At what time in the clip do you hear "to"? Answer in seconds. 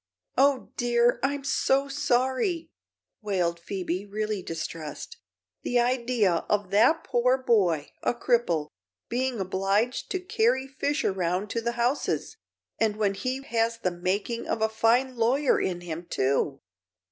10.09-10.19, 11.51-11.61